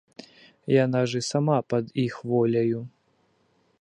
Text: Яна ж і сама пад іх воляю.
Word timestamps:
Яна 0.75 1.01
ж 1.11 1.21
і 1.23 1.27
сама 1.31 1.57
пад 1.73 1.93
іх 2.05 2.15
воляю. 2.33 2.79